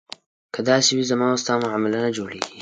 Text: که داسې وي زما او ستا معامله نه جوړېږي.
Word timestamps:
که 0.55 0.59
داسې 0.69 0.91
وي 0.97 1.03
زما 1.11 1.25
او 1.31 1.37
ستا 1.43 1.53
معامله 1.63 1.97
نه 2.05 2.09
جوړېږي. 2.17 2.53